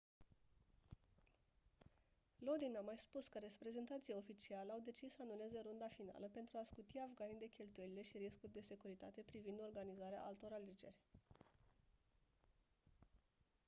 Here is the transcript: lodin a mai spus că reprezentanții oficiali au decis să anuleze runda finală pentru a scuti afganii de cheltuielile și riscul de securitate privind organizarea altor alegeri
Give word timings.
lodin 2.45 2.75
a 2.77 2.81
mai 2.81 2.97
spus 2.97 3.27
că 3.27 3.37
reprezentanții 3.39 4.13
oficiali 4.23 4.71
au 4.71 4.79
decis 4.83 5.11
să 5.13 5.21
anuleze 5.21 5.61
runda 5.65 5.87
finală 5.87 6.29
pentru 6.31 6.57
a 6.57 6.63
scuti 6.63 6.97
afganii 6.99 7.39
de 7.43 7.49
cheltuielile 7.57 8.01
și 8.01 8.17
riscul 8.17 8.49
de 8.53 8.61
securitate 8.61 9.21
privind 9.25 9.59
organizarea 9.61 10.23
altor 10.23 10.49
alegeri 10.53 10.97